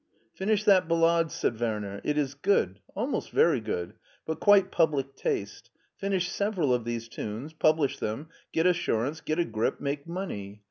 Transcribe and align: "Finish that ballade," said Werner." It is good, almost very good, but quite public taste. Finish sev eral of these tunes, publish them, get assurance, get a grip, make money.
"Finish 0.39 0.63
that 0.63 0.87
ballade," 0.87 1.31
said 1.31 1.59
Werner." 1.59 2.01
It 2.03 2.17
is 2.17 2.33
good, 2.33 2.79
almost 2.95 3.29
very 3.29 3.59
good, 3.61 3.93
but 4.25 4.39
quite 4.39 4.71
public 4.71 5.15
taste. 5.15 5.69
Finish 5.95 6.27
sev 6.31 6.55
eral 6.55 6.73
of 6.73 6.85
these 6.85 7.07
tunes, 7.07 7.53
publish 7.53 7.99
them, 7.99 8.27
get 8.51 8.65
assurance, 8.65 9.21
get 9.21 9.37
a 9.37 9.45
grip, 9.45 9.79
make 9.79 10.07
money. 10.07 10.59